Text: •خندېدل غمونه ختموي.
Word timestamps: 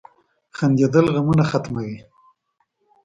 •خندېدل 0.57 1.05
غمونه 1.15 1.43
ختموي. 1.51 1.95